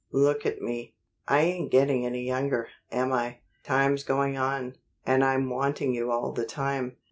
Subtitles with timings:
[0.11, 0.95] Look at me.
[1.27, 3.41] I ain't getting any younger, am I?
[3.63, 6.97] Time's going on, and I'm wanting you all the time.